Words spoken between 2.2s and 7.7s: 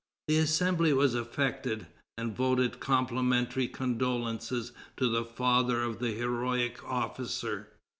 voted complimentary condolences to the father of the heroic officer.